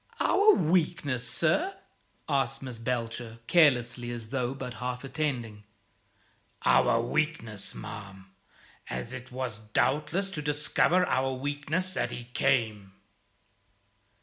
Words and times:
"Our 0.19 0.55
weakness, 0.55 1.29
sir?" 1.29 1.77
asked 2.27 2.63
Miss 2.63 2.79
Belcher, 2.79 3.37
carelessly, 3.45 4.09
as 4.09 4.29
though 4.29 4.55
but 4.55 4.73
half 4.81 5.03
attending. 5.03 5.63
"Our 6.63 6.99
weakness, 6.99 7.75
ma'am; 7.75 8.31
as 8.89 9.13
it 9.13 9.31
was 9.31 9.59
doubtless 9.59 10.31
to 10.31 10.41
discover 10.41 11.05
our 11.07 11.33
weakness 11.33 11.93
that 11.93 12.09
he 12.09 12.23
came." 12.33 12.93